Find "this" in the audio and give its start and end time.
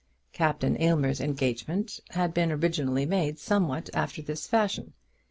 4.23-4.47